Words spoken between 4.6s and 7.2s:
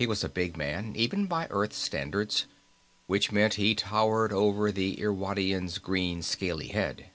the Irwadian's green, scaly head.